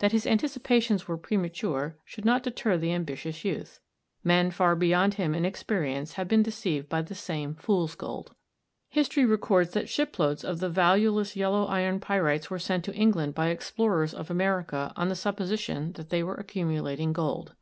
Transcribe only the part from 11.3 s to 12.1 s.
yellow iron